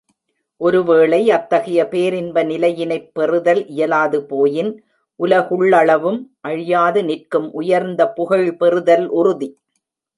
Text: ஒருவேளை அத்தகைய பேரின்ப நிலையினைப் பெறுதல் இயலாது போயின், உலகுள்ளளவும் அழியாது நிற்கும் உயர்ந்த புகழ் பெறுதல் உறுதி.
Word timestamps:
ஒருவேளை 0.61 1.31
அத்தகைய 1.31 1.87
பேரின்ப 1.87 2.43
நிலையினைப் 2.43 3.13
பெறுதல் 3.13 3.67
இயலாது 3.67 4.19
போயின், 4.29 4.71
உலகுள்ளளவும் 5.19 6.19
அழியாது 6.41 7.03
நிற்கும் 7.03 7.51
உயர்ந்த 7.53 8.09
புகழ் 8.09 8.57
பெறுதல் 8.57 9.07
உறுதி. 9.11 9.49